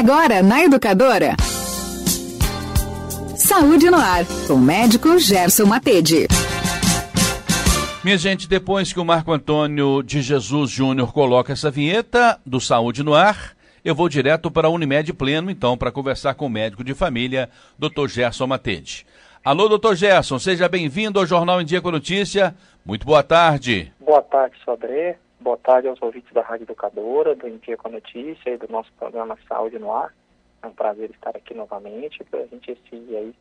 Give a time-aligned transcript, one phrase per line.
[0.00, 1.36] Agora na Educadora.
[3.36, 6.26] Saúde no ar, com o médico Gerson Matede.
[8.02, 13.02] Minha gente, depois que o Marco Antônio de Jesus Júnior coloca essa vinheta do Saúde
[13.02, 13.54] no ar,
[13.84, 17.50] eu vou direto para a Unimed Pleno, então, para conversar com o médico de família,
[17.78, 18.08] Dr.
[18.08, 19.06] Gerson Matede.
[19.44, 22.54] Alô, doutor Gerson, seja bem-vindo ao Jornal em Dia com Notícia.
[22.86, 23.92] Muito boa tarde.
[24.00, 25.18] Boa tarde, Sodré.
[25.40, 28.92] Boa tarde aos ouvintes da Rádio Educadora, do Em Dia com Notícia e do nosso
[28.98, 30.12] programa Saúde no Ar.
[30.62, 33.34] É um prazer estar aqui novamente para a gente seguir aí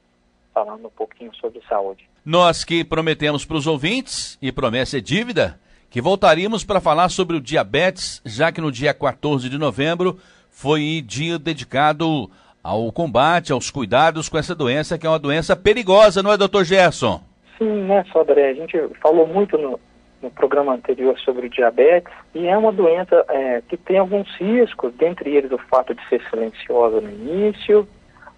[0.53, 2.09] falando um pouquinho sobre saúde.
[2.23, 5.59] Nós que prometemos para os ouvintes, e promessa é dívida,
[5.89, 10.17] que voltaríamos para falar sobre o diabetes, já que no dia 14 de novembro
[10.49, 12.31] foi dia dedicado
[12.63, 16.63] ao combate, aos cuidados com essa doença, que é uma doença perigosa, não é, doutor
[16.63, 17.21] Gerson?
[17.57, 18.51] Sim, né, Sodré?
[18.51, 19.77] A gente falou muito no,
[20.21, 24.93] no programa anterior sobre o diabetes, e é uma doença é, que tem alguns riscos,
[24.95, 27.87] dentre eles o fato de ser silenciosa no início,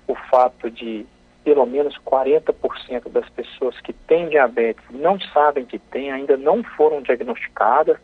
[0.08, 1.06] o fato de
[1.44, 7.02] pelo menos 40% das pessoas que têm diabetes não sabem que têm, ainda não foram
[7.02, 7.98] diagnosticadas.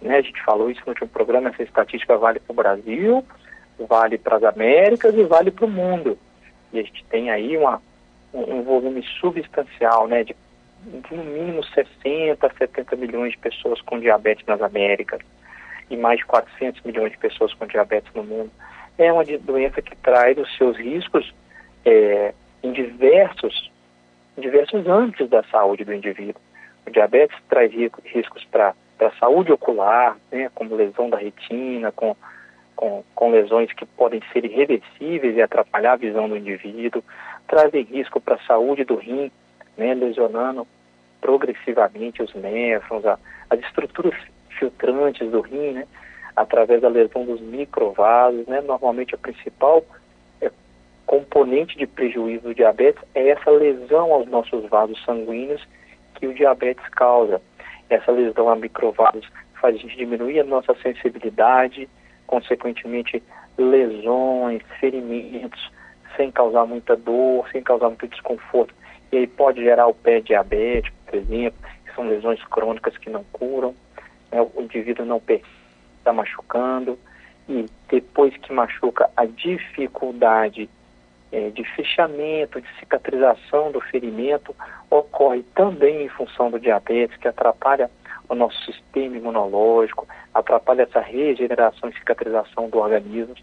[0.00, 0.18] Né?
[0.18, 3.24] A gente falou isso no último programa, essa estatística vale para o Brasil,
[3.88, 6.18] vale para as Américas e vale para o mundo.
[6.72, 7.80] E a gente tem aí uma,
[8.34, 10.36] um volume substancial né, de
[10.86, 15.20] no mínimo 60, 70 milhões de pessoas com diabetes nas Américas
[15.90, 18.50] e mais de 400 milhões de pessoas com diabetes no mundo.
[18.98, 21.34] É uma doença que traz os seus riscos
[21.84, 23.70] é, em diversos,
[24.38, 26.40] diversos âmbitos da saúde do indivíduo.
[26.86, 32.16] O diabetes traz riscos para a saúde ocular, né, como lesão da retina, com,
[32.74, 37.02] com, com lesões que podem ser irreversíveis e atrapalhar a visão do indivíduo,
[37.46, 39.30] trazem risco para a saúde do rim,
[39.76, 40.66] né, lesionando
[41.20, 43.18] progressivamente os néfrons, a,
[43.50, 44.14] as estruturas
[44.58, 45.86] filtrantes do rim, né,
[46.34, 49.84] através da lesão dos microvasos, né, normalmente a principal
[50.40, 50.50] é,
[51.06, 55.66] componente de prejuízo do diabetes é essa lesão aos nossos vasos sanguíneos
[56.14, 57.40] que o diabetes causa.
[57.88, 59.28] Essa lesão a microvasos
[59.60, 61.88] faz a gente diminuir a nossa sensibilidade,
[62.26, 63.22] consequentemente
[63.56, 65.70] lesões, ferimentos,
[66.16, 68.74] sem causar muita dor, sem causar muito desconforto
[69.12, 73.24] e aí pode gerar o pé diabético, por exemplo, que são lesões crônicas que não
[73.32, 73.74] curam,
[74.30, 74.40] né?
[74.40, 75.22] o indivíduo não
[75.98, 76.98] está machucando,
[77.48, 80.68] e depois que machuca, a dificuldade
[81.30, 84.54] é, de fechamento, de cicatrização do ferimento
[84.90, 87.90] ocorre também em função do diabetes, que atrapalha
[88.28, 93.34] o nosso sistema imunológico, atrapalha essa regeneração e cicatrização do organismo.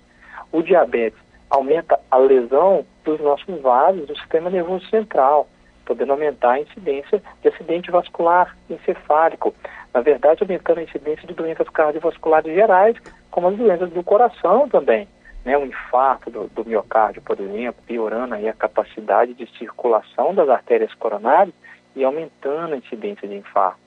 [0.52, 1.20] O diabetes
[1.50, 5.48] aumenta a lesão dos nossos vasos do sistema nervoso central,
[5.86, 9.54] podendo aumentar a incidência de acidente vascular encefálico.
[9.94, 12.98] Na verdade, aumentando a incidência de doenças cardiovasculares gerais,
[13.30, 15.08] como as doenças do coração também.
[15.46, 20.48] Né, o infarto do, do miocárdio, por exemplo, piorando aí a capacidade de circulação das
[20.48, 21.54] artérias coronárias
[21.96, 23.80] e aumentando a incidência de infarto.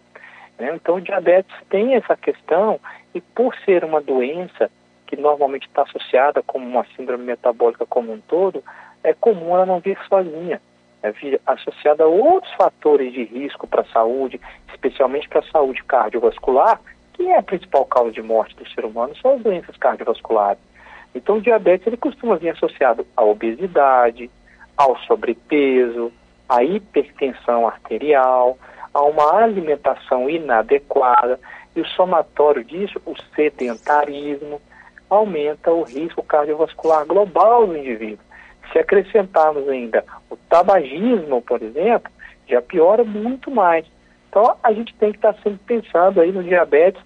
[0.59, 0.75] Né?
[0.75, 2.79] Então, o diabetes tem essa questão
[3.15, 4.71] e por ser uma doença
[5.07, 8.63] que normalmente está associada com uma síndrome metabólica como um todo,
[9.03, 10.61] é comum ela não vir sozinha,
[11.47, 16.81] associada a outros fatores de risco para a saúde, especialmente para a saúde cardiovascular,
[17.13, 20.61] que é a principal causa de morte do ser humano, são as doenças cardiovasculares.
[21.15, 24.31] Então, o diabetes ele costuma vir associado à obesidade,
[24.77, 26.13] ao sobrepeso,
[26.49, 28.59] à hipertensão arterial,
[28.93, 31.41] a uma alimentação inadequada
[31.75, 34.61] e o somatório disso, o sedentarismo,
[35.09, 38.26] aumenta o risco cardiovascular global do indivíduo.
[38.73, 42.11] Se acrescentarmos ainda o tabagismo, por exemplo,
[42.49, 43.87] já piora muito mais.
[44.29, 47.01] Então, a gente tem que estar sempre pensando aí no diabetes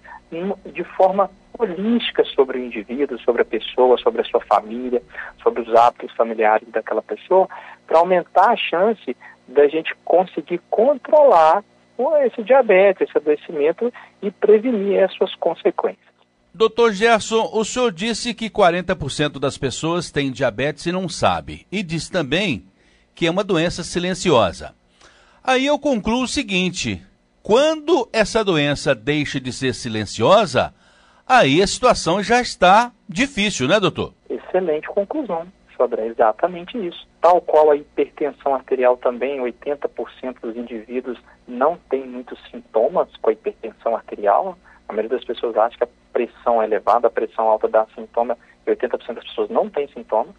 [0.65, 5.01] de forma holística sobre o indivíduo, sobre a pessoa, sobre a sua família,
[5.43, 7.47] sobre os hábitos familiares daquela pessoa,
[7.85, 9.15] para aumentar a chance
[9.47, 11.63] da gente conseguir controlar
[12.25, 16.10] esse diabetes, esse adoecimento e prevenir as suas consequências.
[16.53, 21.65] Doutor Gerson, o senhor disse que 40% das pessoas têm diabetes e não sabe.
[21.71, 22.65] E disse também
[23.15, 24.75] que é uma doença silenciosa.
[25.41, 27.01] Aí eu concluo o seguinte:
[27.41, 30.73] quando essa doença deixa de ser silenciosa,
[31.25, 34.13] aí a situação já está difícil, né, doutor?
[34.29, 37.07] Excelente conclusão, sobre exatamente isso.
[37.21, 41.17] Tal qual a hipertensão arterial também, 80% dos indivíduos
[41.47, 44.57] não têm muitos sintomas com a hipertensão arterial.
[44.87, 48.37] A maioria das pessoas acha que a pressão é elevada, a pressão alta dá sintoma,
[48.65, 50.33] e 80% das pessoas não têm sintoma.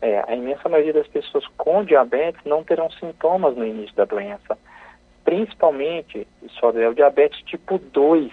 [0.00, 4.58] É, a imensa maioria das pessoas com diabetes não terão sintomas no início da doença.
[5.24, 6.26] Principalmente,
[6.60, 8.30] só é o diabetes tipo 2,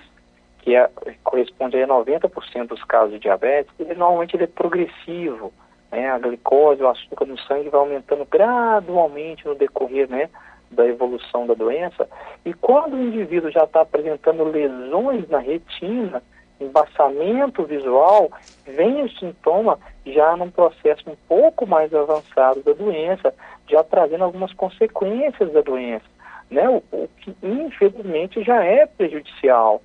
[0.60, 0.90] que é,
[1.24, 5.54] corresponde a 90% dos casos de diabetes, ele normalmente ele é progressivo.
[5.92, 10.30] né, a glicose, o açúcar no sangue vai aumentando gradualmente no decorrer né,
[10.72, 12.08] da evolução da doença.
[12.46, 16.24] E quando o indivíduo já está apresentando lesões na retina,
[16.60, 18.32] embaçamento visual,
[18.66, 23.34] vem o sintoma já num processo um pouco mais avançado da doença,
[23.68, 26.06] já trazendo algumas consequências da doença,
[26.50, 26.70] né?
[26.70, 29.82] o, o que infelizmente já é prejudicial,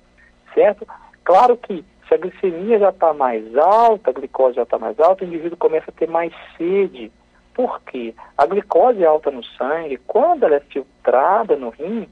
[0.53, 0.87] certo?
[1.23, 5.23] Claro que se a glicemia já está mais alta, a glicose já está mais alta,
[5.23, 7.11] o indivíduo começa a ter mais sede.
[7.57, 8.13] Por quê?
[8.37, 12.07] A glicose alta no sangue, quando ela é filtrada no rim,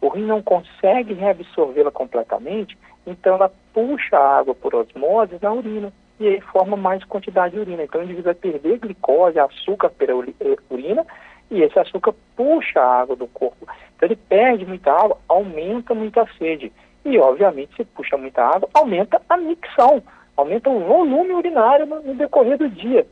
[0.00, 5.92] o rim não consegue reabsorvê-la completamente, então ela puxa a água por osmose na urina
[6.18, 7.82] e aí forma mais quantidade de urina.
[7.82, 11.04] Então o indivíduo vai perder glicose, açúcar pela eh, urina
[11.50, 13.68] e esse açúcar puxa a água do corpo.
[13.94, 16.72] Então ele perde muita água, aumenta muita sede.
[17.04, 20.02] E, obviamente, se puxa muita água, aumenta a micção,
[20.38, 23.06] aumenta o volume urinário no, no decorrer do dia.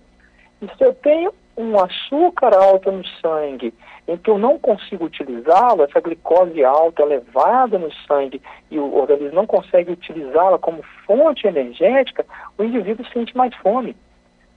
[0.62, 3.72] E se eu tenho um açúcar alto no sangue,
[4.06, 8.40] em que eu não consigo utilizá-lo, essa glicose alta elevada no sangue,
[8.70, 12.26] e o organismo não consegue utilizá-la como fonte energética,
[12.58, 13.96] o indivíduo sente mais fome.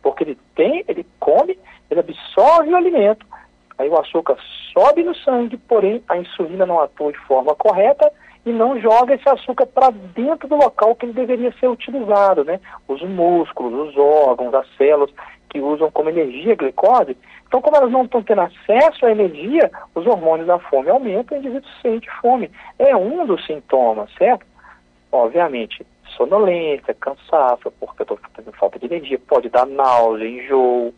[0.01, 1.57] Porque ele tem, ele come,
[1.89, 3.25] ele absorve o alimento,
[3.77, 4.37] aí o açúcar
[4.73, 8.11] sobe no sangue, porém a insulina não atua de forma correta
[8.45, 12.61] e não joga esse açúcar para dentro do local que ele deveria ser utilizado, né?
[12.87, 15.11] Os músculos, os órgãos, as células
[15.57, 17.17] que usam como energia glicose.
[17.47, 21.39] Então, como elas não estão tendo acesso à energia, os hormônios da fome aumentam e
[21.39, 22.51] o indivíduo sente fome.
[22.77, 24.45] É um dos sintomas, certo?
[25.11, 30.93] Obviamente, sonolência, cansaço, porque eu estou tendo falta de energia, pode dar náusea, enjoo,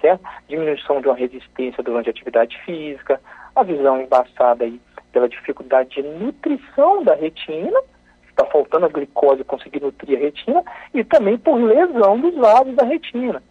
[0.00, 0.22] certo?
[0.48, 3.20] Diminuição de uma resistência durante a atividade física,
[3.56, 4.80] a visão embaçada aí
[5.12, 7.80] pela dificuldade de nutrição da retina,
[8.28, 10.62] está faltando a glicose conseguir nutrir a retina,
[10.92, 13.42] e também por lesão dos vasos da retina.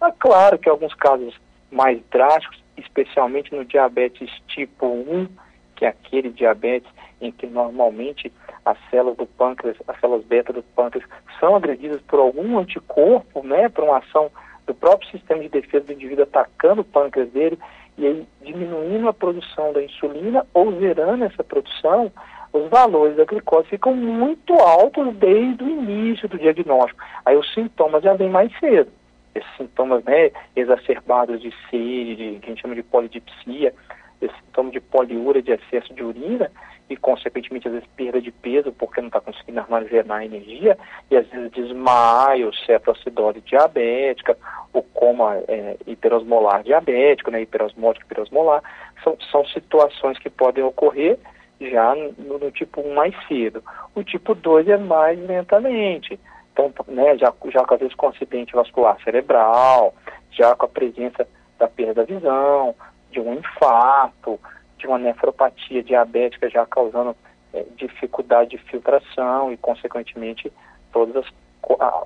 [0.00, 1.34] É claro que alguns casos
[1.70, 5.28] mais drásticos, especialmente no diabetes tipo 1,
[5.74, 6.90] que é aquele diabetes
[7.20, 8.32] em que normalmente
[8.64, 11.08] as células do pâncreas, as células beta do pâncreas,
[11.40, 14.30] são agredidas por algum anticorpo, né, por uma ação
[14.66, 17.58] do próprio sistema de defesa do indivíduo atacando o pâncreas dele,
[17.96, 22.12] e aí diminuindo a produção da insulina ou zerando essa produção,
[22.52, 27.00] os valores da glicose ficam muito altos desde o início do diagnóstico.
[27.24, 28.90] Aí os sintomas já vêm mais cedo.
[29.38, 33.74] Esses sintomas né, exacerbados de sede, de, que a gente chama de polidipsia,
[34.20, 36.50] esse sintoma de poliúria, de excesso de urina,
[36.90, 40.76] e consequentemente às vezes perda de peso porque não está conseguindo armazenar energia,
[41.10, 44.36] e às vezes desmaio, cetoacidose diabética,
[44.72, 48.62] o coma é, hiperosmolar diabético, né, hiperosmótico hiperosmolar,
[49.02, 51.18] são, são situações que podem ocorrer
[51.60, 53.62] já no, no, tipo 1 mais cedo.
[53.94, 56.18] O tipo 2 é mais lentamente.
[56.58, 59.94] Então, né, já, já às vezes com acidente vascular cerebral,
[60.32, 61.26] já com a presença
[61.56, 62.74] da perda da visão,
[63.12, 64.40] de um infarto,
[64.76, 67.16] de uma nefropatia diabética já causando
[67.52, 70.52] é, dificuldade de filtração e, consequentemente,
[70.92, 71.26] todos as,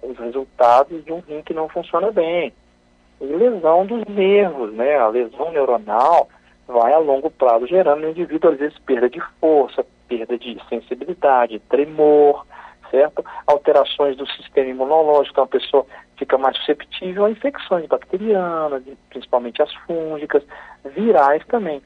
[0.03, 2.53] os resultados de um rim que não funciona bem.
[3.21, 4.99] E lesão dos nervos, né?
[4.99, 6.29] A lesão neuronal
[6.67, 11.59] vai a longo prazo gerando no indivíduo, às vezes, perda de força, perda de sensibilidade,
[11.69, 12.47] tremor,
[12.93, 13.25] certo?
[13.47, 15.87] Alterações do sistema imunológico, então a pessoa
[16.17, 20.45] fica mais susceptível a infecções bacterianas, principalmente as fúngicas,
[20.95, 21.83] virais também,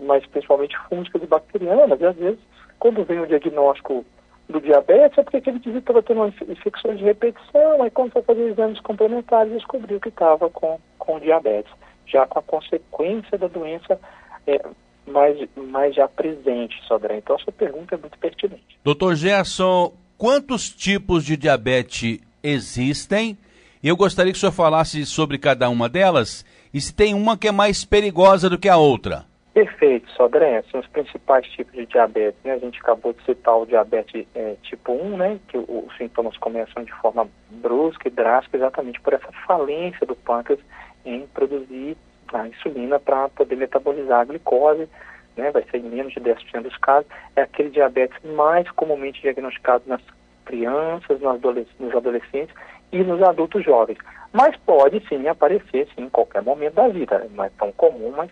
[0.00, 2.40] mas principalmente fúngicas e bacterianas, e às vezes,
[2.78, 4.04] quando vem o diagnóstico
[4.48, 8.48] do diabetes, é porque aquele indivíduo estava tendo infecções de repetição, aí quando foi fazer
[8.48, 11.72] exames complementares, descobriu que estava com, com diabetes,
[12.06, 13.98] já com a consequência da doença
[14.46, 14.60] é,
[15.06, 17.18] mais, mais já presente, Sodré.
[17.18, 18.78] Então, a sua pergunta é muito pertinente.
[18.84, 23.36] Doutor Gerson, quantos tipos de diabetes existem?
[23.82, 27.48] Eu gostaria que o senhor falasse sobre cada uma delas e se tem uma que
[27.48, 29.24] é mais perigosa do que a outra.
[29.54, 30.62] Perfeito, Sodré.
[30.70, 32.38] São os principais tipos de diabetes.
[32.44, 32.52] Né?
[32.52, 35.38] A gente acabou de citar o diabetes é, tipo 1, né?
[35.48, 40.60] que os sintomas começam de forma brusca e drástica exatamente por essa falência do pâncreas
[41.06, 41.96] em produzir
[42.34, 44.88] a insulina para poder metabolizar a glicose,
[45.36, 45.50] né?
[45.50, 47.10] vai ser em menos de 10% dos casos.
[47.34, 50.00] É aquele diabetes mais comumente diagnosticado nas
[50.44, 52.54] crianças, nos adolescentes
[52.92, 53.98] e nos adultos jovens.
[54.32, 57.26] Mas pode sim aparecer sim, em qualquer momento da vida.
[57.34, 58.30] Não é tão comum, mas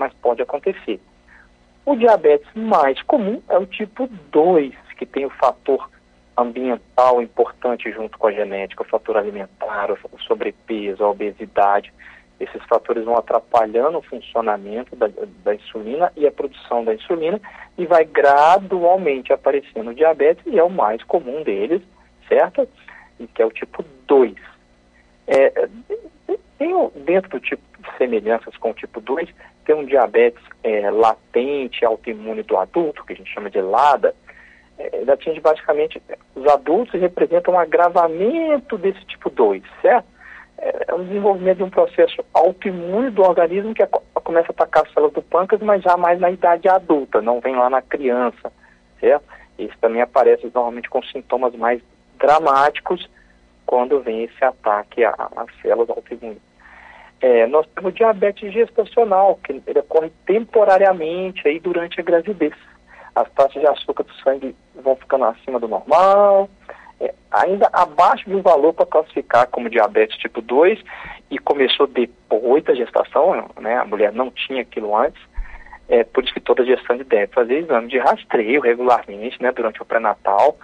[0.00, 0.98] mas pode acontecer.
[1.84, 5.90] O diabetes mais comum é o tipo 2, que tem o fator
[6.36, 11.92] ambiental importante junto com a genética, o fator alimentar, o sobrepeso, a obesidade.
[12.40, 15.08] Esses fatores vão atrapalhando o funcionamento da,
[15.44, 17.38] da insulina e a produção da insulina
[17.76, 21.82] e vai gradualmente aparecendo o diabetes e é o mais comum deles,
[22.26, 22.66] certo?
[23.18, 24.34] E que é o tipo 2.
[25.26, 25.68] É,
[26.58, 27.62] Tem dentro do tipo
[27.98, 29.28] semelhanças com o tipo 2,
[29.64, 34.14] tem um diabetes é, latente autoimune do adulto, que a gente chama de LADA,
[34.78, 36.02] é, ele atinge basicamente
[36.34, 40.09] os adultos e representa um agravamento desse tipo 2, certo?
[40.62, 43.84] É, um desenvolvimento de um processo autoimune do organismo que
[44.22, 47.56] começa a atacar as células do pâncreas, mas já mais na idade adulta, não vem
[47.56, 48.52] lá na criança,
[49.00, 49.24] certo?
[49.58, 51.80] Isso também aparece normalmente com sintomas mais
[52.18, 53.08] dramáticos
[53.64, 56.42] quando vem esse ataque às células autoimunes.
[57.22, 62.54] É, nós temos diabetes gestacional, que ele ocorre temporariamente aí durante a gravidez.
[63.14, 66.48] As taxas de açúcar do sangue vão ficando acima do normal,
[67.30, 70.78] ainda abaixo de um valor para classificar como diabetes tipo 2
[71.30, 73.76] e começou depois da gestação, né?
[73.76, 75.20] A mulher não tinha aquilo antes.
[75.88, 79.84] É, por isso que toda gestante deve fazer exame de rastreio regularmente, né, durante o
[79.84, 80.56] pré-natal.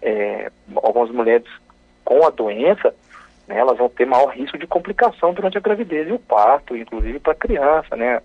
[0.00, 1.46] É, algumas mulheres
[2.04, 2.92] com a doença
[3.46, 7.18] né, elas vão ter maior risco de complicação durante a gravidez e o parto, inclusive
[7.20, 8.20] para a criança, né?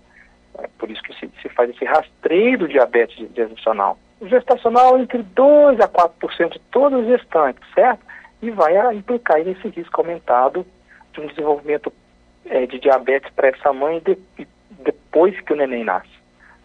[0.58, 3.98] É por isso que se, se, faz esse rastreio do diabetes gestacional.
[4.22, 8.04] Gestacional entre 2 a 4% de todos os gestantes, certo?
[8.42, 10.66] E vai a, implicar nesse risco aumentado
[11.12, 11.92] de um desenvolvimento
[12.46, 14.18] é, de diabetes para essa mãe de,
[14.80, 16.18] depois que o neném nasce.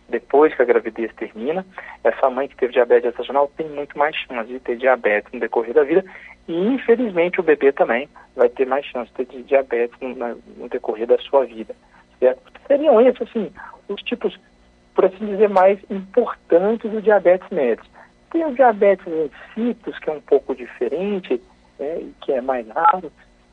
[0.10, 1.66] Depois que a gravidez termina,
[2.04, 5.74] essa mãe que teve diabetes gestacional tem muito mais chance de ter diabetes no decorrer
[5.74, 6.04] da vida
[6.48, 11.08] e, infelizmente, o bebê também vai ter mais chance de ter diabetes no, no decorrer
[11.08, 11.76] da sua vida.
[12.20, 12.42] Certo?
[12.68, 13.52] Seriam esses, assim,
[13.88, 14.38] os tipos,
[14.94, 17.84] por assim dizer, mais importantes do diabetes médio.
[18.32, 21.42] Tem o diabetes insípidos, que é um pouco diferente,
[21.80, 23.12] né, e que é mais raro.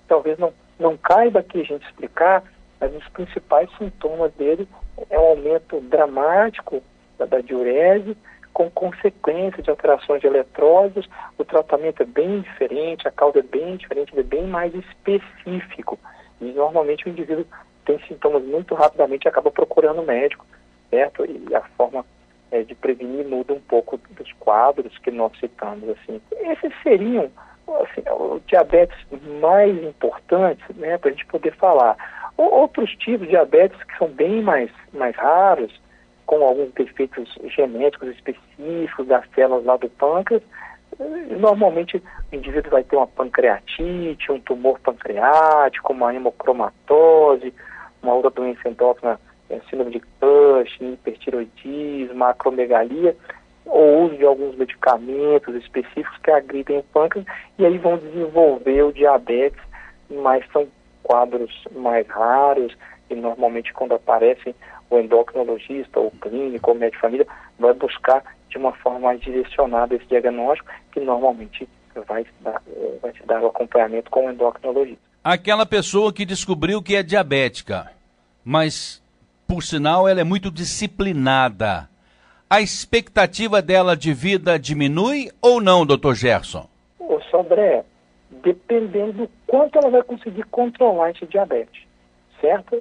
[0.09, 2.43] Talvez não, não caiba aqui a gente explicar,
[2.81, 4.67] mas os principais sintomas dele
[5.09, 6.83] é um aumento dramático
[7.19, 8.17] da, da diurese,
[8.53, 13.77] com consequência de alterações de eletrólitos, o tratamento é bem diferente, a causa é bem
[13.77, 15.99] diferente, é bem mais específico.
[16.41, 17.47] E normalmente o indivíduo
[17.85, 20.45] tem sintomas muito rapidamente e acaba procurando o médico,
[20.91, 21.25] certo?
[21.25, 22.05] E a forma
[22.51, 26.21] é, de prevenir muda um pouco dos quadros que nós citamos, assim.
[26.33, 27.31] Esses seriam
[27.69, 28.97] assim, os diabetes
[29.41, 31.97] mais importantes, né, para a gente poder falar.
[32.37, 35.81] Outros tipos de diabetes que são bem mais, mais raros,
[36.27, 40.43] com alguns defeitos genéticos específicos das células lá do pâncreas,
[41.39, 41.97] normalmente
[42.33, 47.53] o indivíduo vai ter uma pancreatite, um tumor pancreático, uma hemocromatose,
[48.03, 53.17] uma outra doença endócrina, é, síndrome de Cushing, hipertiroidismo, acromegalia,
[53.67, 57.27] ou uso de alguns medicamentos específicos que agridem o pâncreas
[57.59, 59.61] e aí vão desenvolver o diabetes,
[60.11, 60.67] mas são
[61.03, 62.77] quadros mais raros
[63.09, 64.55] e normalmente quando aparecem
[64.89, 67.27] o endocrinologista, o clínico, o médico de família,
[67.59, 71.69] vai buscar de uma forma mais direcionada esse diagnóstico, que normalmente
[72.09, 75.01] vai, dar, eh, vai se dar o acompanhamento com o endocrinologista.
[75.23, 77.93] Aquela pessoa que descobriu que é diabética,
[78.45, 79.03] mas,
[79.51, 81.89] por sinal, ela é muito disciplinada.
[82.49, 86.69] A expectativa dela de vida diminui ou não, doutor Gerson?
[87.01, 87.85] Ô, Sobré,
[88.31, 91.83] dependendo do quanto ela vai conseguir controlar esse diabetes,
[92.41, 92.81] certo?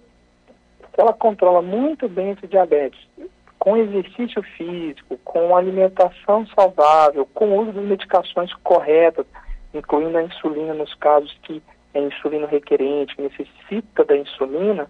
[0.95, 2.99] ela controla muito bem esse diabetes,
[3.57, 9.25] com exercício físico, com alimentação saudável, com uso de medicações corretas,
[9.73, 11.63] incluindo a insulina nos casos que
[11.95, 14.87] é insulino requerente, que necessita da insulina,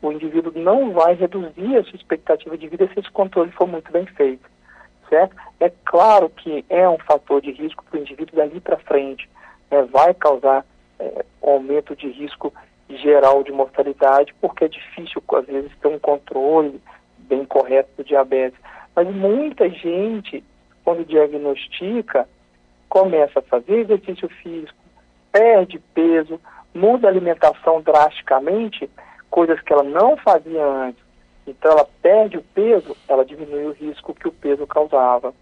[0.00, 3.90] o indivíduo não vai reduzir a sua expectativa de vida se esse controle for muito
[3.90, 4.48] bem feito,
[5.08, 5.34] certo?
[5.60, 9.28] É claro que é um fator de risco para o indivíduo dali para frente,
[9.70, 9.82] né?
[9.90, 10.64] vai causar
[10.98, 12.52] é, aumento de risco
[12.88, 16.80] geral de mortalidade, porque é difícil, às vezes, ter um controle
[17.18, 18.58] bem correto do diabetes.
[18.94, 20.42] Mas muita gente,
[20.84, 22.28] quando diagnostica,
[22.88, 24.78] começa a fazer exercício físico,
[25.30, 26.40] perde peso,
[26.74, 28.88] muda a alimentação drasticamente,
[29.30, 31.02] coisas que ela não fazia antes.
[31.46, 35.32] Então ela perde o peso, ela diminui o risco que o peso causava.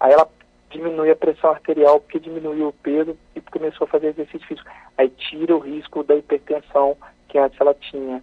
[0.00, 0.28] Aí ela
[0.70, 4.68] diminui a pressão arterial porque diminuiu o peso e começou a fazer exercício físico.
[4.96, 6.96] Aí tira o risco da hipertensão
[7.28, 8.22] que antes ela tinha.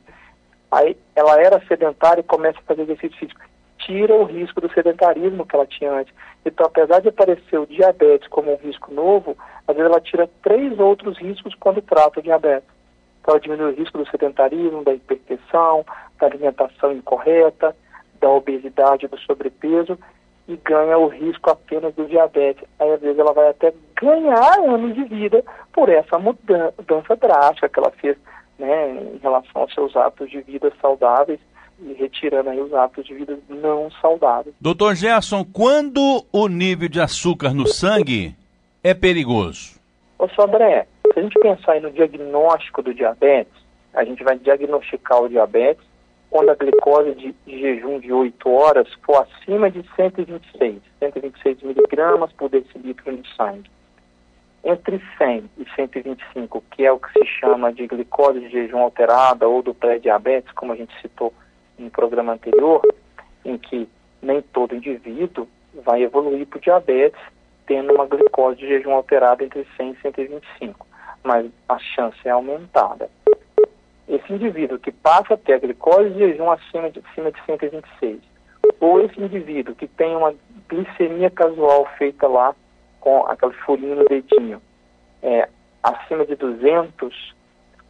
[0.72, 3.42] Aí ela era sedentária e começa a fazer exercício físico.
[3.78, 6.14] Tira o risco do sedentarismo que ela tinha antes.
[6.46, 9.38] Então, apesar de aparecer o diabetes como um risco novo,
[9.68, 12.70] às vezes ela tira três outros riscos quando trata o diabetes.
[13.22, 15.86] Então, ela diminui o risco do sedentarismo, da hipertensão,
[16.20, 17.76] da alimentação incorreta,
[18.20, 19.98] da obesidade, do sobrepeso
[20.48, 22.64] e ganha o risco apenas do diabetes.
[22.80, 23.72] Aí, às vezes, ela vai até
[24.02, 28.18] ganhar anos de vida por essa mudança drástica que ela fez
[28.58, 31.40] né, em relação aos seus hábitos de vida saudáveis
[31.82, 34.56] e retirando aí os hábitos de vida não saudáveis.
[34.60, 38.36] Doutor Gerson, quando o nível de açúcar no sangue
[38.84, 39.80] é perigoso?
[40.18, 40.88] Ô Sodré,
[41.20, 43.54] a gente pensar aí no diagnóstico do diabetes,
[43.94, 45.84] a gente vai diagnosticar o diabetes
[46.30, 52.32] quando a glicose de, de jejum de 8 horas for acima de 126, 126 miligramas
[52.34, 53.70] por decilitro de sangue.
[54.64, 59.48] Entre 100 e 125, que é o que se chama de glicose de jejum alterada
[59.48, 61.34] ou do pré-diabetes, como a gente citou
[61.78, 62.82] no programa anterior,
[63.44, 63.90] em que
[64.22, 65.48] nem todo indivíduo
[65.84, 67.20] vai evoluir para o diabetes
[67.70, 70.88] tendo uma glicose de jejum alterada entre 100 e 125,
[71.24, 73.10] mas a chance é aumentada.
[74.08, 78.20] Esse indivíduo que passa a ter a glicose de jejum acima de, acima de 126,
[78.80, 80.34] ou esse indivíduo que tem uma
[80.68, 82.56] glicemia casual feita lá
[83.00, 84.62] com aquele furinho no dedinho,
[85.22, 85.48] é,
[85.84, 87.36] acima de 200,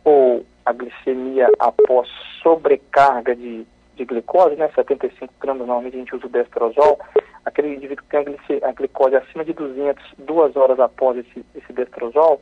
[0.04, 2.08] ou a glicemia após
[2.44, 7.00] sobrecarga de, de glicose, né, 75 gramas, normalmente a gente usa o destrozol,
[7.46, 12.42] aquele indivíduo que tem a, glicose acima de 200 duas horas após esse, esse destrozol,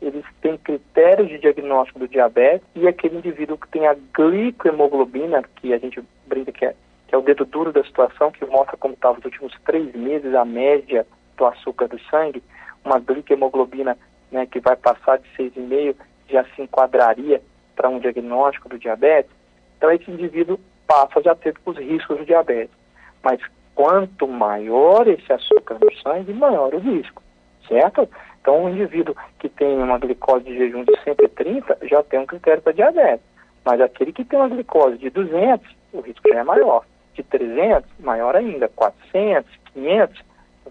[0.00, 5.72] eles têm critérios de diagnóstico do diabetes e aquele indivíduo que tem a glicohemoglobina, que
[5.72, 6.74] a gente brinca que é,
[7.06, 10.34] que é o dedo duro da situação, que mostra como estava nos últimos três meses
[10.34, 12.42] a média do açúcar do sangue,
[12.84, 13.96] uma glicohemoglobina
[14.30, 15.96] né, que vai passar de 6,5
[16.28, 17.40] já se enquadraria
[17.74, 19.30] para um diagnóstico do diabetes.
[19.76, 22.74] Então esse indivíduo passa já a ter os riscos do diabetes.
[23.22, 23.40] Mas
[23.74, 27.22] quanto maior esse açúcar no sangue, maior o risco,
[27.68, 28.08] certo?
[28.40, 32.62] Então, um indivíduo que tem uma glicose de jejum de 130 já tem um critério
[32.62, 33.24] para diabetes.
[33.64, 36.84] Mas aquele que tem uma glicose de 200, o risco já é maior.
[37.14, 38.68] De 300, maior ainda.
[38.68, 40.22] 400, 500,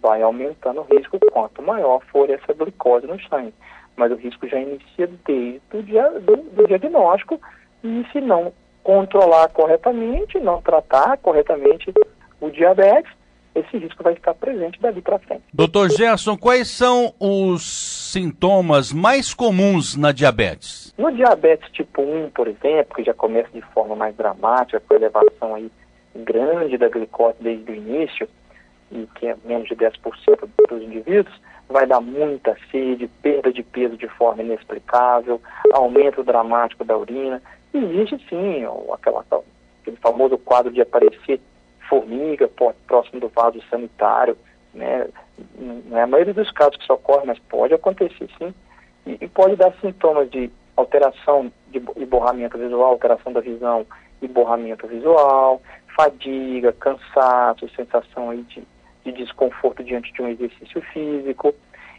[0.01, 3.53] vai aumentando o risco quanto maior for essa glicose no sangue.
[3.95, 7.39] Mas o risco já inicia desde o dia, do, do diagnóstico
[7.83, 11.93] e se não controlar corretamente, não tratar corretamente
[12.39, 13.11] o diabetes,
[13.59, 15.43] esse risco vai estar presente dali para frente.
[15.53, 17.63] Doutor Gerson, quais são os
[18.11, 20.93] sintomas mais comuns na diabetes?
[20.97, 25.55] No diabetes tipo 1, por exemplo, que já começa de forma mais dramática, com elevação
[25.55, 25.71] aí
[26.15, 28.27] grande da glicose desde o início,
[28.91, 29.93] e que é menos de 10%
[30.69, 31.35] dos indivíduos,
[31.69, 35.41] vai dar muita sede, perda de peso de forma inexplicável,
[35.73, 37.41] aumento dramático da urina.
[37.73, 39.25] Existe sim aquela,
[39.81, 41.41] aquele famoso quadro de aparecer
[41.89, 42.49] formiga
[42.87, 44.37] próximo do vaso sanitário,
[44.73, 45.07] né?
[45.57, 48.53] Não é maioria dos casos que isso ocorre, mas pode acontecer sim.
[49.05, 53.85] E, e pode dar sintomas de alteração de, de borramento visual, alteração da visão
[54.21, 55.61] e borramento visual,
[55.95, 58.63] fadiga, cansaço, sensação de,
[59.03, 61.53] de desconforto diante de um exercício físico.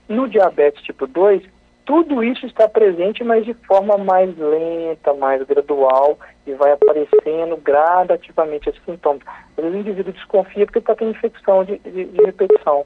[0.09, 1.43] No diabetes tipo 2,
[1.89, 8.69] tudo isso está presente, mas de forma mais lenta, mais gradual, e vai aparecendo gradativamente
[8.69, 9.23] esses sintomas.
[9.57, 12.85] Às vezes o indivíduo desconfia porque está tendo infecção de, de, de, repetição,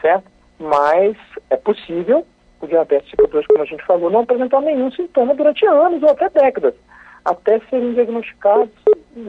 [0.00, 0.30] certo?
[0.56, 1.16] Mas
[1.50, 2.24] é possível
[2.60, 6.10] o diabetes tipo 2, como a gente falou, não apresentar nenhum sintoma durante anos ou
[6.10, 6.74] até décadas,
[7.24, 8.70] até serem diagnosticados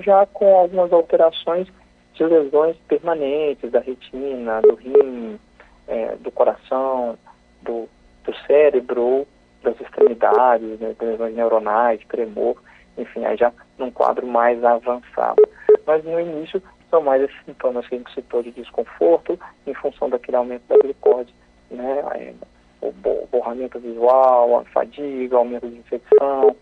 [0.03, 1.67] já com algumas alterações
[2.13, 5.39] de lesões permanentes da retina, do rim,
[5.87, 7.17] é, do coração,
[7.63, 7.89] do
[8.25, 9.27] do cérebro,
[9.63, 12.61] das extremidades, né, lesões neuronais, tremor,
[12.97, 15.41] enfim, aí já num quadro mais avançado.
[15.85, 20.09] Mas no início são mais esses sintomas que a gente citou de desconforto em função
[20.09, 21.33] daquele aumento da glicose,
[21.71, 22.33] né,
[22.81, 22.91] o
[23.31, 26.55] borramento visual, a fadiga, aumento de infecção,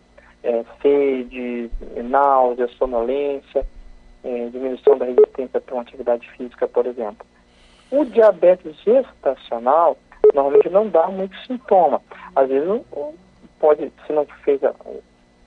[0.44, 1.70] é, sede,
[2.04, 3.66] náusea, sonolência,
[4.24, 7.26] é, diminuição da resistência para uma atividade física, por exemplo.
[7.92, 9.98] O diabetes gestacional,
[10.34, 12.02] normalmente não dá muito sintoma.
[12.36, 12.82] Às vezes
[13.60, 14.74] pode, se não fez a,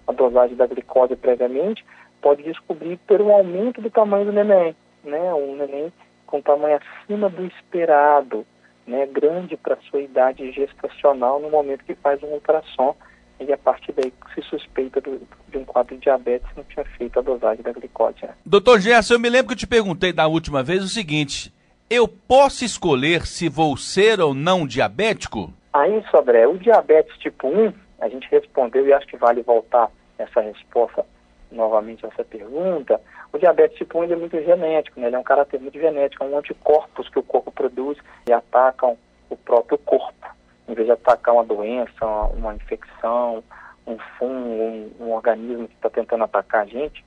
[0.06, 1.84] a dosagem da glicose previamente,
[2.20, 5.34] pode descobrir um aumento do tamanho do neném, né?
[5.34, 5.92] Um neném
[6.26, 8.46] com tamanho acima do esperado,
[8.86, 9.06] né?
[9.06, 12.94] Grande para sua idade gestacional no momento que faz um ultrassom
[13.38, 17.18] e a partir daí se suspeita do, de um quadro de diabetes não tinha feito
[17.18, 18.16] a dosagem da glicose.
[18.44, 21.52] Doutor Gerson, eu me lembro que eu te perguntei da última vez o seguinte,
[21.88, 25.52] eu posso escolher se vou ser ou não diabético?
[25.72, 30.40] Aí, Sobré, o diabetes tipo 1, a gente respondeu e acho que vale voltar essa
[30.40, 31.04] resposta
[31.50, 33.00] novamente a essa pergunta.
[33.32, 35.06] O diabetes tipo 1 ele é muito genético, né?
[35.06, 38.98] ele é um caráter muito genético, é um anticorpos que o corpo produz e atacam
[39.30, 40.26] o próprio corpo.
[40.68, 43.44] Em vez de atacar uma doença, uma, uma infecção,
[43.86, 47.04] um fungo, um, um organismo que está tentando atacar a gente,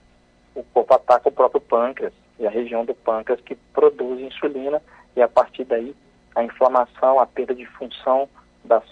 [0.55, 4.81] o corpo ataca o próprio pâncreas e a região do pâncreas que produz insulina
[5.15, 5.95] e a partir daí
[6.35, 8.29] a inflamação, a perda de função
[8.63, 8.83] das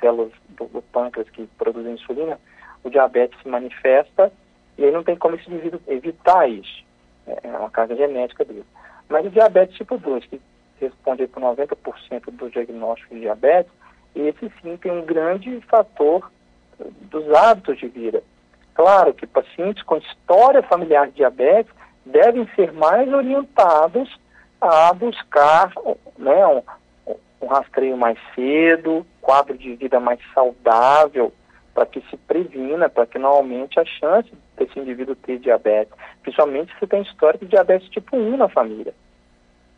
[0.00, 2.38] células do, do pâncreas que produzem insulina,
[2.84, 4.32] o diabetes se manifesta
[4.78, 6.84] e aí não tem como esse indivíduo evitar isso.
[7.26, 8.64] É, é uma carga genética dele.
[9.08, 10.40] Mas o diabetes tipo 2, que
[10.80, 13.72] responde por 90% do diagnóstico de diabetes,
[14.14, 16.30] esse sim tem um grande fator
[16.78, 18.22] dos hábitos de vida.
[18.74, 21.72] Claro que pacientes com história familiar de diabetes
[22.04, 24.18] devem ser mais orientados
[24.60, 25.72] a buscar
[26.18, 26.62] né, um,
[27.40, 31.32] um rastreio mais cedo, quadro de vida mais saudável,
[31.74, 36.72] para que se previna, para que não aumente a chance desse indivíduo ter diabetes, principalmente
[36.78, 38.94] se tem histórico de diabetes tipo 1 na família,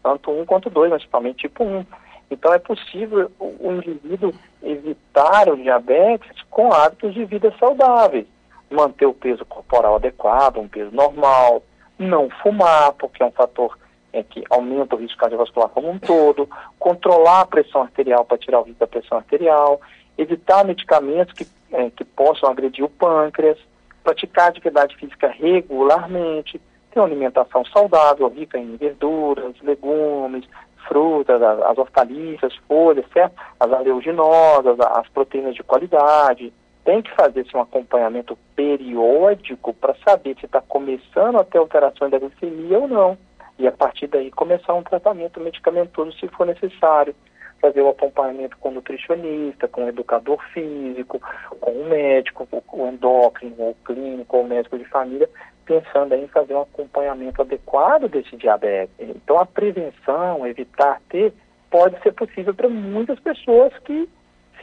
[0.02, 1.86] tanto 1 quanto 2, mas principalmente tipo 1.
[2.30, 8.26] Então é possível o indivíduo evitar o diabetes com hábitos de vida saudáveis,
[8.70, 11.62] manter o peso corporal adequado, um peso normal,
[11.98, 13.78] não fumar, porque é um fator
[14.12, 18.60] é, que aumenta o risco cardiovascular como um todo, controlar a pressão arterial para tirar
[18.60, 19.80] o risco da pressão arterial,
[20.16, 23.58] evitar medicamentos que, é, que possam agredir o pâncreas,
[24.02, 26.60] praticar atividade física regularmente,
[26.92, 30.44] ter uma alimentação saudável, rica em verduras, legumes,
[30.86, 33.34] frutas, as hortaliças, folhas, certo?
[33.58, 36.52] As aleaginosas, as proteínas de qualidade.
[36.84, 42.18] Tem que fazer um acompanhamento periódico para saber se está começando a ter alterações da
[42.18, 43.18] glicemia ou não
[43.58, 47.14] e a partir daí começar um tratamento medicamentoso se for necessário.
[47.60, 51.18] Fazer o um acompanhamento com o nutricionista, com o educador físico,
[51.60, 55.30] com o médico, o endócrino, o clínico, o médico de família,
[55.64, 58.94] pensando em fazer um acompanhamento adequado desse diabetes.
[58.98, 61.32] Então a prevenção, evitar ter,
[61.70, 64.06] pode ser possível para muitas pessoas que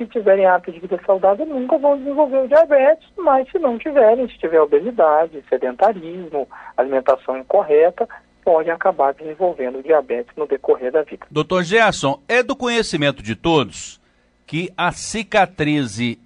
[0.06, 4.28] se tiverem hábitos de vida saudável, nunca vão desenvolver o diabetes, mas se não tiverem,
[4.28, 8.08] se tiver obesidade, sedentarismo, alimentação incorreta,
[8.44, 11.26] podem acabar desenvolvendo diabetes no decorrer da vida.
[11.30, 14.02] Doutor Gerson, é do conhecimento de todos
[14.48, 16.20] que a cicatrize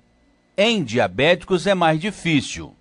[0.57, 2.73] em diabéticos é mais difícil.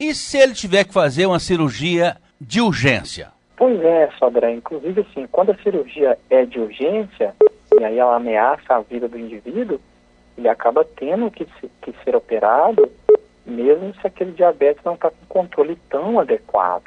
[0.00, 3.28] E se ele tiver que fazer uma cirurgia de urgência?
[3.56, 4.54] Pois é, Sodré.
[4.54, 7.34] Inclusive, assim, quando a cirurgia é de urgência,
[7.78, 9.80] e aí ela ameaça a vida do indivíduo,
[10.38, 12.90] ele acaba tendo que, se, que ser operado,
[13.44, 16.84] mesmo se aquele diabetes não está com controle tão adequado,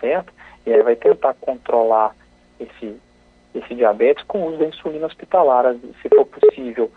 [0.00, 0.32] certo?
[0.66, 2.14] E aí vai tentar controlar
[2.58, 3.00] esse,
[3.54, 5.76] esse diabetes com o uso da insulina hospitalar.
[6.02, 6.90] Se for possível,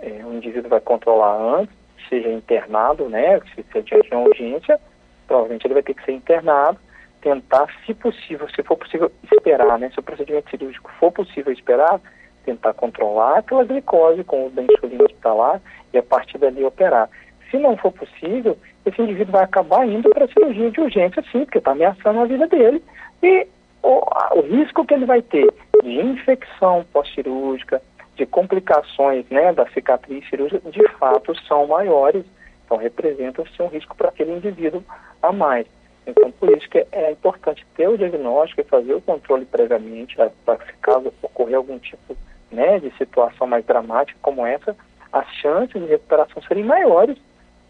[0.00, 1.76] é, o indivíduo vai controlar antes,
[2.08, 3.38] seja internado, né?
[3.54, 4.80] Se, se ele tiver uma urgência,
[5.26, 6.78] provavelmente ele vai ter que ser internado,
[7.20, 9.90] tentar, se possível, se for possível, esperar, né?
[9.90, 12.00] Se o procedimento cirúrgico for possível esperar,
[12.44, 15.60] tentar controlar aquela glicose com o da insulina hospitalar
[15.92, 17.08] e a partir dali operar.
[17.50, 21.44] Se não for possível, esse indivíduo vai acabar indo para a cirurgia de urgência, sim,
[21.44, 22.82] porque está ameaçando a vida dele
[23.22, 23.46] e
[23.82, 24.02] o,
[24.38, 25.52] o risco que ele vai ter
[25.82, 27.82] de infecção pós-cirúrgica,
[28.16, 32.24] de complicações né, da cicatriz cirúrgica, de fato são maiores,
[32.64, 34.82] então representam-se um risco para aquele indivíduo
[35.22, 35.66] a mais.
[36.06, 40.56] Então, por isso que é importante ter o diagnóstico e fazer o controle previamente, para
[40.56, 42.16] que se caso ocorrer algum tipo
[42.54, 44.76] né, de situação mais dramática como essa,
[45.12, 47.18] as chances de recuperação serem maiores,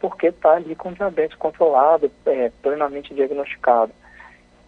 [0.00, 3.92] porque está ali com diabetes controlado, é, plenamente diagnosticado.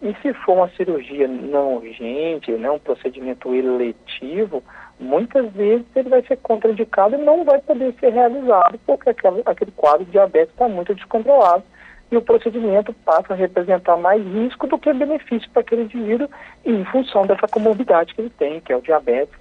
[0.01, 4.63] E se for uma cirurgia não urgente, né, um procedimento eletivo,
[4.99, 9.71] muitas vezes ele vai ser contraindicado e não vai poder ser realizado, porque aquele, aquele
[9.71, 11.63] quadro de diabetes está muito descontrolado
[12.11, 16.29] e o procedimento passa a representar mais risco do que benefício para aquele indivíduo
[16.63, 19.35] em função dessa comorbidade que ele tem, que é o diabetes,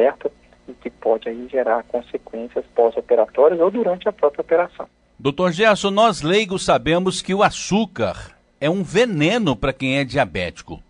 [0.00, 0.32] certo?
[0.66, 4.86] E que pode aí gerar consequências pós-operatórias ou durante a própria operação.
[5.18, 10.82] Doutor Gerson, nós leigos sabemos que o açúcar é um veneno para quem é diabético.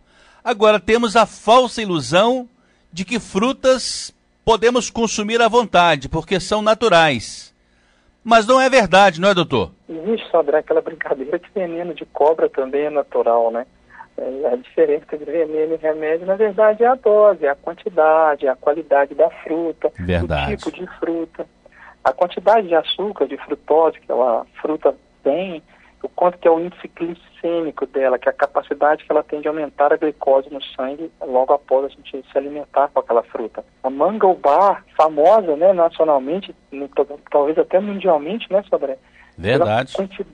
[0.44, 2.48] Agora temos a falsa ilusão
[2.92, 7.52] de que frutas podemos consumir à vontade, porque são naturais.
[8.22, 9.72] Mas não é verdade, não é, doutor?
[9.88, 13.66] Existe, Sodré, aquela brincadeira de veneno de cobra também é natural, né?
[14.20, 18.46] É, a diferença de veneno e remédio, na verdade, é a dose, é a quantidade,
[18.46, 20.52] é a qualidade da fruta, verdade.
[20.52, 21.46] o tipo de fruta.
[22.04, 25.62] A quantidade de açúcar, de frutose que a fruta tem,
[26.02, 29.40] o quanto que é o índice glicêmico dela, que é a capacidade que ela tem
[29.40, 33.64] de aumentar a glicose no sangue logo após a gente se alimentar com aquela fruta.
[33.82, 36.54] A manga bar, famosa, né, nacionalmente,
[37.30, 38.98] talvez até mundialmente, né, Sobré?
[39.36, 39.94] Verdade.
[39.94, 40.26] Pela, quanti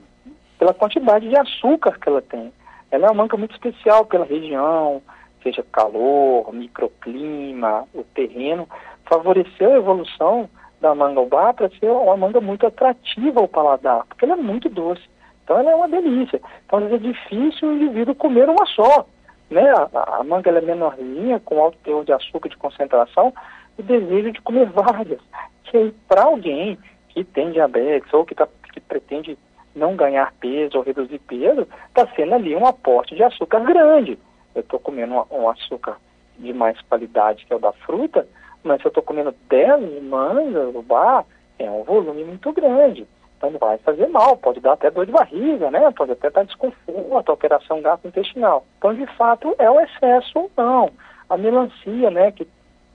[0.59, 2.53] pela quantidade de açúcar que ela tem.
[2.91, 5.03] Ela é uma manga muito especial pela região,
[5.43, 8.69] seja calor, microclima, o terreno,
[9.05, 10.49] favoreceu a evolução
[10.81, 14.69] da manga bar para ser uma manga muito atrativa ao paladar, porque ela é muito
[14.69, 15.03] doce.
[15.45, 16.41] Então ela é uma delícia.
[16.65, 19.07] Então às vezes é difícil o indivíduo comer uma só.
[19.51, 19.63] Né?
[19.95, 23.33] A, a manga é menorzinha, com alto teor de açúcar de concentração,
[23.79, 25.21] o desejo de comer várias.
[25.65, 29.39] Que para alguém que tem diabetes ou que, tá, que pretende
[29.77, 34.19] não ganhar peso ou reduzir peso, está sendo ali um aporte de açúcar grande.
[34.55, 35.99] Eu estou comendo um, açúcar
[36.39, 38.27] de mais qualidade, que é o da fruta,
[38.65, 41.25] mas se eu estou comendo 10 mangas no bar,
[41.59, 43.07] é um volume muito grande.
[43.37, 45.91] Então vai fazer mal, pode dar até dor de barriga, né?
[45.91, 48.65] Pode até dar desconforto, alteração gastrointestinal.
[48.79, 50.91] Então, de fato, é o excesso ou não.
[51.29, 52.49] A melancia, né, que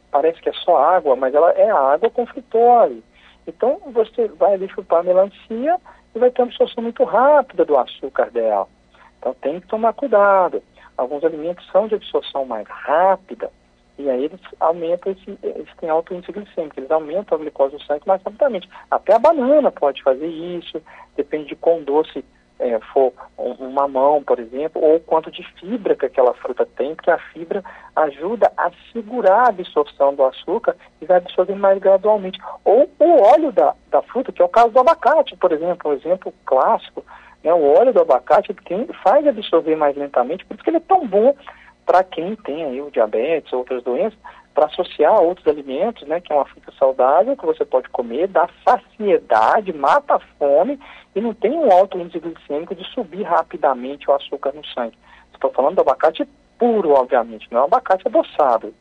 [0.10, 3.04] parece que é só água, mas ela é água com fritose.
[3.46, 5.78] Então, você vai ali chupar a melancia
[6.13, 8.67] e vai ter uma absorção muito rápida do açúcar dela.
[9.19, 10.62] Então, tem que tomar cuidado.
[10.97, 13.52] Alguns alimentos são de absorção mais rápida,
[13.97, 17.82] e aí eles aumentam, esse, eles têm alto índice glicêmico, eles aumentam a glicose no
[17.82, 18.67] sangue mais rapidamente.
[18.89, 20.82] Até a banana pode fazer isso,
[21.15, 22.26] depende de quão doce
[22.62, 27.10] é, for um, mamão, por exemplo, ou quanto de fibra que aquela fruta tem, porque
[27.10, 27.63] a fibra
[27.95, 32.39] ajuda a segurar a absorção do açúcar e vai absorver mais gradualmente.
[32.63, 35.93] Ou o óleo da, da fruta, que é o caso do abacate, por exemplo, um
[35.93, 37.04] exemplo clássico,
[37.43, 40.82] né, o óleo do abacate tem, faz absorver mais lentamente, por isso que ele é
[40.82, 41.36] tão bom
[41.86, 44.17] para quem tem aí o diabetes ou outras doenças,
[44.54, 48.28] para associar a outros alimentos, né, que é uma fruta saudável que você pode comer,
[48.28, 50.80] dá saciedade, mata a fome
[51.16, 54.98] e não tem um alto índice glicêmico de subir rapidamente o açúcar no sangue.
[55.34, 56.28] Estou falando do abacate
[56.60, 58.74] puro, obviamente, não é um abacate adoçado.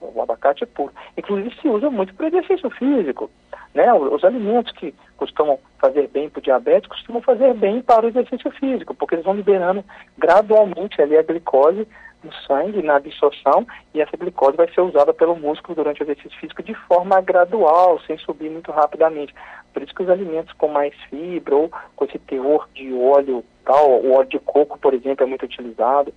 [0.00, 0.92] O abacate é puro.
[1.16, 3.30] Inclusive se usa muito para exercício físico.
[3.74, 3.92] Né?
[3.92, 8.50] Os alimentos que costumam fazer bem para o diabetes costumam fazer bem para o exercício
[8.52, 9.84] físico, porque eles vão liberando
[10.16, 11.86] gradualmente ali a glicose
[12.22, 16.38] no sangue, na absorção, e essa glicose vai ser usada pelo músculo durante o exercício
[16.38, 19.34] físico de forma gradual, sem subir muito rapidamente.
[19.72, 23.90] Por isso que os alimentos com mais fibra ou com esse teor de óleo, tal,
[24.02, 26.12] o óleo de coco, por exemplo, é muito utilizado,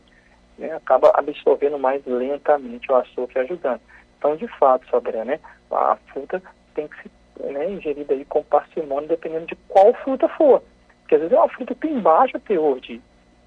[0.58, 3.82] né, acaba absorvendo mais lentamente o açúcar ajudando.
[4.18, 5.40] Então, de fato, Sabrina, né,
[5.72, 6.42] a fruta
[6.74, 7.12] tem que ser
[7.52, 10.62] né, ingerida aí com parcimônia, dependendo de qual fruta for.
[11.02, 13.02] Porque às vezes é uma fruta que tem baixo teor de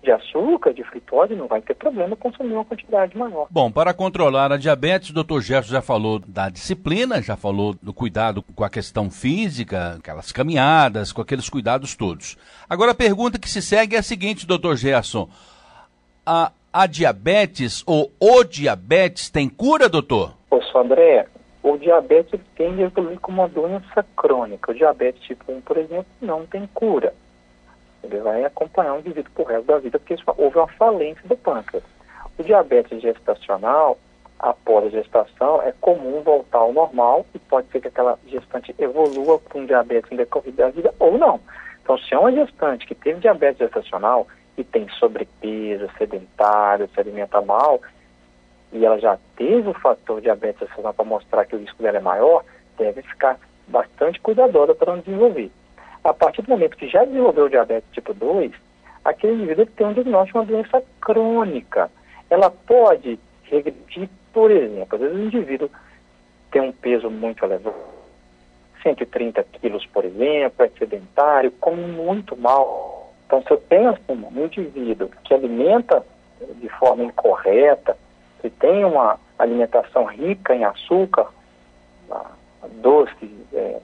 [0.05, 3.49] de açúcar, de fritose, não vai ter problema consumir uma quantidade maior.
[3.51, 7.93] Bom, para controlar a diabetes, o doutor Gerson já falou da disciplina, já falou do
[7.93, 12.37] cuidado com a questão física, aquelas caminhadas, com aqueles cuidados todos.
[12.69, 15.29] Agora a pergunta que se segue é a seguinte, doutor Gerson.
[16.25, 20.35] A, a diabetes ou o diabetes tem cura, doutor?
[20.51, 21.27] Ô, André,
[21.63, 24.71] o diabetes tende a evoluir como uma doença crônica.
[24.71, 27.15] O diabetes tipo 1, por exemplo, não tem cura.
[28.05, 31.85] Ele vai acompanhar o indivíduo por resto da vida, porque houve uma falência do pâncreas.
[32.39, 33.99] O diabetes gestacional,
[34.39, 39.39] após a gestação, é comum voltar ao normal e pode ser que aquela gestante evolua
[39.39, 41.41] com um diabetes no decorrer da vida ou não.
[41.83, 47.41] Então, se é uma gestante que teve diabetes gestacional e tem sobrepeso, sedentário, se alimenta
[47.41, 47.81] mal,
[48.73, 52.01] e ela já teve o fator diabetes gestacional para mostrar que o risco dela é
[52.01, 52.45] maior,
[52.77, 55.51] deve ficar bastante cuidadosa para não desenvolver
[56.05, 58.53] a partir do momento que já desenvolveu diabetes tipo 2,
[59.05, 61.91] aquele indivíduo tem um diagnóstico de uma doença crônica.
[62.29, 65.71] Ela pode regredir, por exemplo, às vezes o indivíduo
[66.51, 67.75] tem um peso muito elevado,
[68.83, 73.13] 130 quilos, por exemplo, é sedentário, come muito mal.
[73.27, 76.05] Então, se eu tenho assim, um indivíduo que alimenta
[76.61, 77.97] de forma incorreta,
[78.41, 81.29] que tem uma alimentação rica em açúcar,
[82.83, 83.81] doce, é,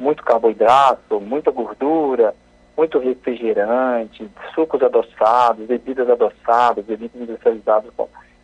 [0.00, 2.34] muito carboidrato, muita gordura,
[2.76, 7.92] muito refrigerante, sucos adoçados, bebidas adoçadas, bebidas industrializadas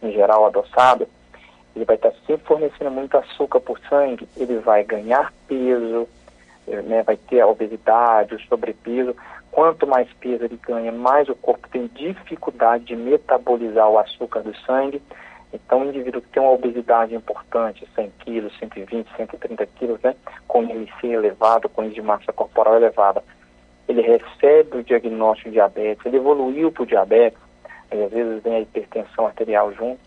[0.02, 1.08] em geral adoçadas,
[1.74, 6.06] ele vai estar sempre fornecendo muito açúcar por sangue, ele vai ganhar peso,
[6.68, 9.16] eh, né, vai ter a obesidade, o sobrepeso.
[9.50, 14.54] Quanto mais peso ele ganha, mais o corpo tem dificuldade de metabolizar o açúcar do
[14.58, 15.02] sangue.
[15.52, 20.14] Então, o indivíduo que tem uma obesidade importante, 100 quilos, 120, 130 quilos, né,
[20.46, 23.22] com IMC elevado, com índice de massa corporal elevada,
[23.88, 27.38] ele recebe o diagnóstico de diabetes, ele evoluiu para o diabetes,
[27.90, 30.00] às vezes vem a hipertensão arterial junto,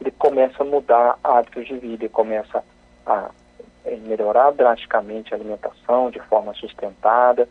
[0.00, 2.64] ele começa a mudar hábitos de vida, ele começa
[3.04, 3.30] a
[3.84, 7.48] eh, melhorar drasticamente a alimentação de forma sustentada,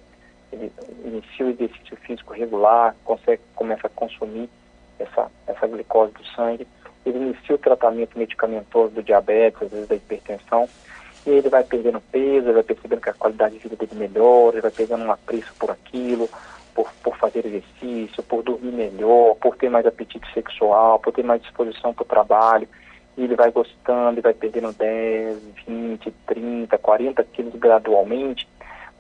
[0.52, 0.72] ele
[1.04, 4.50] inicia o exercício físico regular, consegue, começa a consumir
[4.98, 6.66] essa, essa glicose do sangue
[7.10, 10.68] ele inicia o tratamento medicamentoso do diabetes, às vezes da hipertensão,
[11.26, 14.56] e ele vai perdendo peso, ele vai percebendo que a qualidade de vida dele melhora,
[14.56, 16.30] ele vai pegando um apreço por aquilo,
[16.74, 21.42] por, por fazer exercício, por dormir melhor, por ter mais apetite sexual, por ter mais
[21.42, 22.68] disposição para o trabalho,
[23.18, 28.48] e ele vai gostando, ele vai perdendo 10, 20, 30, 40 quilos gradualmente,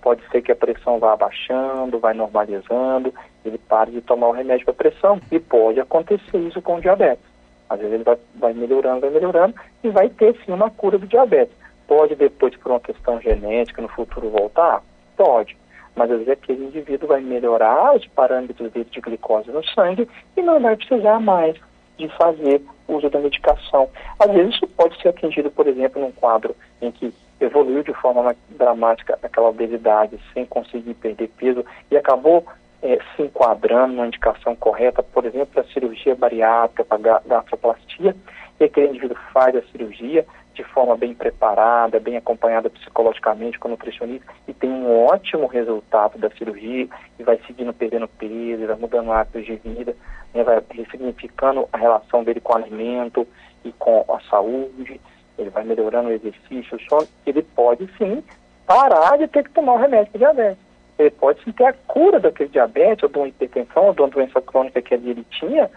[0.01, 3.13] pode ser que a pressão vá abaixando, vai normalizando,
[3.45, 7.36] ele pare de tomar o remédio para pressão, e pode acontecer isso com o diabetes.
[7.69, 11.07] Às vezes ele vai, vai melhorando, vai melhorando e vai ter sim uma cura do
[11.07, 11.55] diabetes.
[11.87, 14.83] Pode depois, por uma questão genética, no futuro voltar?
[15.15, 15.57] Pode.
[15.95, 20.41] Mas às vezes aquele indivíduo vai melhorar os parâmetros dele de glicose no sangue e
[20.41, 21.55] não vai precisar mais
[21.97, 23.89] de fazer uso da medicação.
[24.19, 28.35] Às vezes isso pode ser atingido, por exemplo, num quadro em que evoluiu de forma
[28.49, 32.45] dramática aquela obesidade sem conseguir perder peso e acabou
[32.81, 38.15] é, se enquadrando numa indicação correta, por exemplo, a cirurgia bariátrica para gastroplastia,
[38.59, 40.25] e aquele indivíduo faz a cirurgia
[40.57, 46.17] de forma bem preparada, bem acompanhada psicologicamente com o nutricionista e tem um ótimo resultado
[46.17, 46.87] da cirurgia
[47.19, 49.95] e vai seguindo perdendo peso, vai mudando hábitos de vida,
[50.33, 53.27] né, vai ressignificando a relação dele com o alimento
[53.63, 54.99] e com a saúde,
[55.37, 58.23] ele vai melhorando o exercício, só ele pode sim
[58.65, 60.66] parar de ter que tomar o remédio para diabetes.
[60.97, 64.09] Ele pode sim ter a cura daquele diabetes, ou de uma hipertensão, ou de uma
[64.09, 65.69] doença crônica que ele tinha,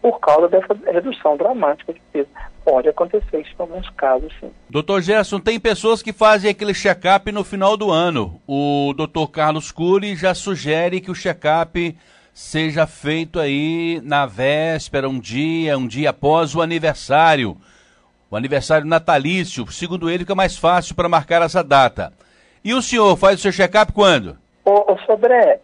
[0.00, 2.28] por causa dessa redução dramática de peso.
[2.64, 4.50] Pode acontecer isso em alguns casos, sim.
[4.70, 8.40] Doutor Gerson, tem pessoas que fazem aquele check-up no final do ano.
[8.46, 11.96] O doutor Carlos Cury já sugere que o check-up
[12.32, 17.56] seja feito aí na véspera, um dia, um dia após o aniversário.
[18.30, 22.12] O aniversário natalício, segundo ele, fica mais fácil para marcar essa data.
[22.62, 24.36] E o senhor faz o seu check-up quando?
[24.68, 24.96] Ô, ô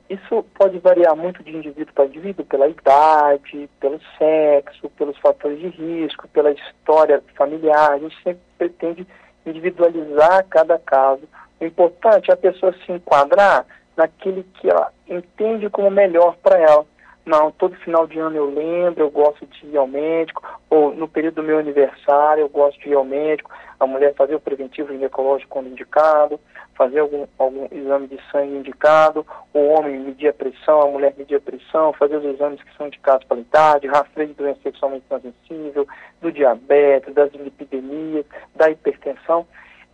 [0.08, 5.68] isso pode variar muito de indivíduo para indivíduo, pela idade, pelo sexo, pelos fatores de
[5.68, 7.92] risco, pela história familiar.
[7.92, 9.06] A gente sempre pretende
[9.44, 11.20] individualizar cada caso.
[11.60, 16.86] O importante é a pessoa se enquadrar naquele que ela entende como melhor para ela.
[17.26, 21.08] Não, todo final de ano eu lembro, eu gosto de ir ao médico, ou no
[21.08, 24.92] período do meu aniversário eu gosto de ir ao médico, a mulher fazer o preventivo
[24.92, 26.38] ginecológico quando indicado,
[26.74, 31.36] fazer algum, algum exame de sangue indicado, o homem medir a pressão, a mulher medir
[31.36, 35.06] a pressão, fazer os exames que são indicados para a idade, rastreio de doença sexualmente
[35.08, 35.88] transmissível,
[36.20, 39.46] do diabetes, das lipidemias, da hipertensão.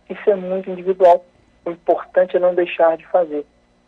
[0.09, 1.23] Isso é muito individual.
[1.63, 3.45] O importante é não deixar de fazer.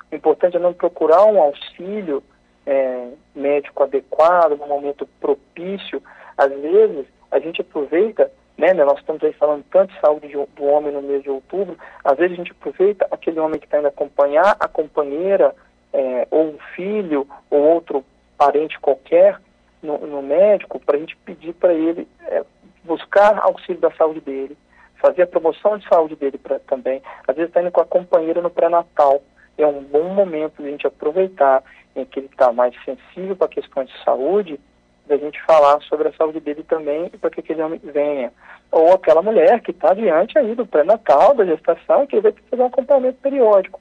[0.09, 2.23] O importante é não procurar um auxílio
[2.65, 6.01] é, médico adequado, no momento propício.
[6.37, 10.33] Às vezes, a gente aproveita né, né, nós estamos aí falando tanto de saúde de,
[10.33, 13.79] do homem no mês de outubro, às vezes a gente aproveita aquele homem que está
[13.79, 15.55] indo acompanhar a companheira,
[15.91, 18.05] é, ou um filho, ou outro
[18.37, 19.39] parente qualquer
[19.81, 22.43] no, no médico, para a gente pedir para ele é,
[22.83, 24.57] buscar auxílio da saúde dele,
[25.01, 27.01] fazer a promoção de saúde dele pra, também.
[27.27, 29.21] Às vezes está indo com a companheira no pré-natal.
[29.57, 31.63] É um bom momento de a gente aproveitar
[31.95, 34.59] em que ele está mais sensível para questões de saúde
[35.05, 38.31] da gente falar sobre a saúde dele também para que aquele homem venha.
[38.71, 42.49] Ou aquela mulher que está diante aí do pré-natal, da gestação, que vai ter que
[42.49, 43.79] fazer um acompanhamento periódico.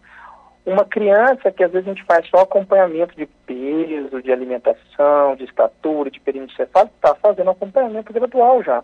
[0.66, 5.44] Uma criança que às vezes a gente faz só acompanhamento de peso, de alimentação, de
[5.44, 8.82] estatura, de período cefálico, está fazendo acompanhamento gradual já.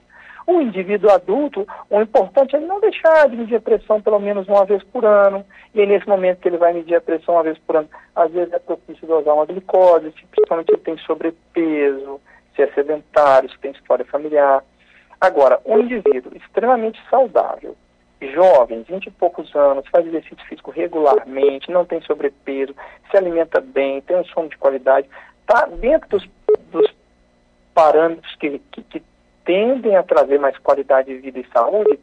[0.49, 4.65] O indivíduo adulto, o importante é não deixar de medir a pressão pelo menos uma
[4.65, 5.45] vez por ano.
[5.75, 8.33] E aí, nesse momento que ele vai medir a pressão uma vez por ano, às
[8.33, 12.19] vezes é propício dosar uma glicose, principalmente ele tem sobrepeso,
[12.57, 14.65] se é sedentário, se tem história familiar.
[15.21, 17.77] Agora, um indivíduo extremamente saudável,
[18.23, 22.75] jovem, 20 e poucos anos, faz exercício físico regularmente, não tem sobrepeso,
[23.11, 25.11] se alimenta bem, tem um sono de qualidade,
[25.43, 26.27] está dentro dos,
[26.73, 26.91] dos
[27.75, 29.03] parâmetros que, que, que,
[29.49, 31.99] tendem a trazer mais qualidade de vida e saúde,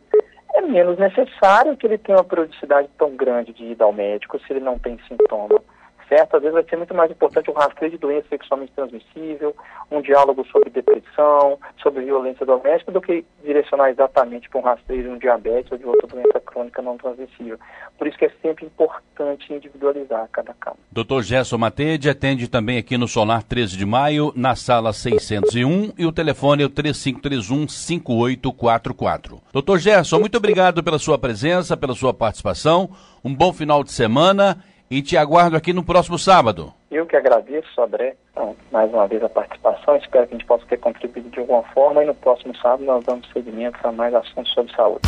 [0.56, 4.52] é menos necessário que ele tenha uma periodicidade tão grande de ir ao médico se
[4.52, 5.62] ele não tem sintoma
[6.08, 6.36] certo?
[6.36, 9.56] Às vezes vai ser muito mais importante um rastreio de doença sexualmente transmissível,
[9.92, 15.10] um diálogo sobre depressão, sobre violência doméstica, do que direcionar exatamente para um rastreio de
[15.10, 17.58] um diabetes ou de outra doença crônica não transmissível.
[17.98, 20.78] Por isso que é sempre importante individualizar cada caso.
[20.92, 21.22] Dr.
[21.22, 26.12] Gerson Matede atende também aqui no Solar 13 de Maio, na sala 601, e o
[26.12, 29.42] telefone é o 3531 5844.
[29.54, 29.78] Dr.
[29.78, 32.90] Gerson, muito obrigado pela sua presença, pela sua participação.
[33.24, 36.74] Um bom final de semana e te aguardo aqui no próximo sábado.
[36.92, 39.96] Eu que agradeço, André, então, mais uma vez a participação.
[39.98, 43.04] Espero que a gente possa ter contribuído de alguma forma e no próximo sábado nós
[43.04, 45.02] damos seguimento a mais assuntos sobre saúde.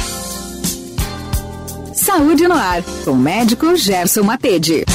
[1.93, 4.85] Saúde no ar, com o médico Gerson Matede.